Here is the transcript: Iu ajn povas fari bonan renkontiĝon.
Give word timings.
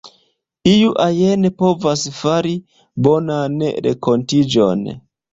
Iu 0.69 0.93
ajn 1.03 1.43
povas 1.59 2.05
fari 2.19 2.53
bonan 3.07 3.59
renkontiĝon. 3.87 4.83